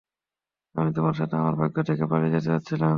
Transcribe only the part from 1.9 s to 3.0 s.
পালিয়ে যেতে চাচ্ছিলাম।